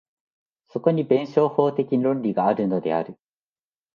[0.69, 3.19] そこに弁証法的論理があるのである。